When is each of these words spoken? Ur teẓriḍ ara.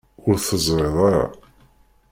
Ur 0.27 0.35
teẓriḍ 0.47 0.97
ara. 1.09 1.25